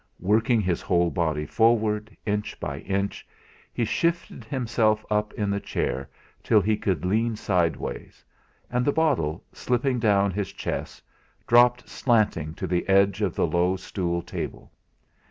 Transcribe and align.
Working 0.19 0.61
his 0.61 0.81
whole 0.81 1.11
body 1.11 1.45
forward, 1.45 2.17
inch 2.25 2.59
by 2.59 2.79
inch, 2.79 3.23
he 3.71 3.85
shifted 3.85 4.43
himself 4.43 5.05
up 5.11 5.31
in 5.33 5.51
the 5.51 5.59
chair 5.59 6.09
till 6.41 6.59
he 6.59 6.75
could 6.75 7.05
lean 7.05 7.35
sideways, 7.35 8.25
and 8.71 8.83
the 8.83 8.91
bottle, 8.91 9.43
slipping 9.53 9.99
down 9.99 10.31
his 10.31 10.51
chest, 10.51 11.03
dropped 11.45 11.87
slanting 11.87 12.55
to 12.55 12.65
the 12.65 12.89
edge 12.89 13.21
of 13.21 13.35
the 13.35 13.45
low 13.45 13.75
stool 13.75 14.23
table. 14.23 14.71